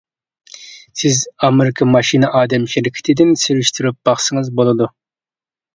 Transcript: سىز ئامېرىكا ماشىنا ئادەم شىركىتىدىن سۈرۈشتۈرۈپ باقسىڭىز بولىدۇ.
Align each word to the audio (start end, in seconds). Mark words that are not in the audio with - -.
سىز 1.01 1.19
ئامېرىكا 1.47 1.89
ماشىنا 1.97 2.33
ئادەم 2.41 2.67
شىركىتىدىن 2.75 3.39
سۈرۈشتۈرۈپ 3.45 4.03
باقسىڭىز 4.11 4.55
بولىدۇ. 4.61 4.95